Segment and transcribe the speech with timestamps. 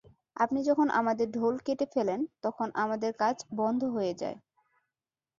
[0.37, 4.37] আপনি যখন আমাদের ঢোল কেটে ফেলেন, তখন আমাদের কাজ বন্ধ হয়ে যায়।